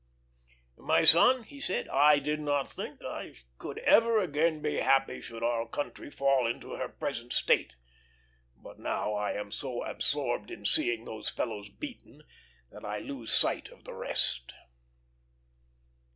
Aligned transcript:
"My 0.79 1.03
son," 1.03 1.43
he 1.43 1.61
said, 1.61 1.87
"I 1.89 2.17
did 2.17 2.39
not 2.39 2.73
think 2.73 3.03
I 3.03 3.35
could 3.59 3.77
ever 3.77 4.17
again 4.17 4.59
be 4.59 4.77
happy 4.77 5.21
should 5.21 5.43
our 5.43 5.67
country 5.67 6.09
fall 6.09 6.47
into 6.47 6.73
her 6.73 6.89
present 6.89 7.33
state; 7.33 7.73
but 8.57 8.79
now 8.79 9.13
I 9.13 9.33
am 9.33 9.51
so 9.51 9.83
absorbed 9.83 10.49
in 10.49 10.65
seeing 10.65 11.05
those 11.05 11.29
fellows 11.29 11.69
beaten 11.69 12.23
that 12.71 12.83
I 12.83 12.97
lose 12.97 13.31
sight 13.31 13.69
of 13.69 13.83
the 13.83 13.93
rest." 13.93 14.55